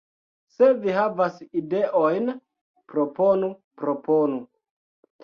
[0.51, 2.31] Se vi havas ideojn,
[2.95, 3.51] proponu,
[3.83, 4.41] proponu.